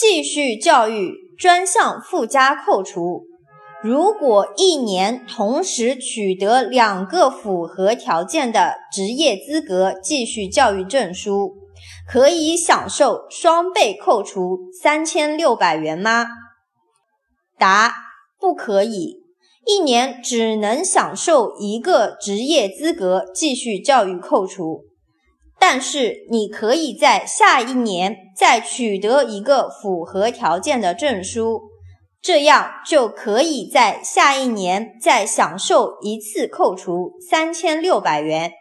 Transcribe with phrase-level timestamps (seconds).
[0.00, 3.26] 继续教育专项附加扣除。
[3.82, 11.52] 如果一年同时取得两个符合条件的职业资格继续教育证书，
[12.10, 16.28] 可以享受双倍扣除三千六百元吗？
[17.58, 17.94] 答：
[18.38, 19.18] 不可以。
[19.66, 24.84] 一年只能享受一个职业资格继续教育扣除，
[25.60, 31.70] 但是你可以在下一年再取得一个符合条件的证书。
[32.22, 38.52] 这样就可以在下一年再享受一次扣除三千六百元。